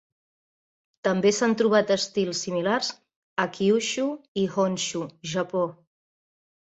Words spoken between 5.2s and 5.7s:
Japó.